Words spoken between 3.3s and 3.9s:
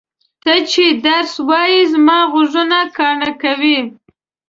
کوې!